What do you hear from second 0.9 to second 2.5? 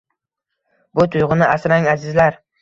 Bu tuyg‘uni asrang, azizlar.